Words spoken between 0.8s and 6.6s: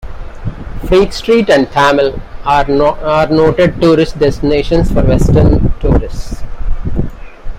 Freak Street and Thamel are noted tourist destinations for Western tourists.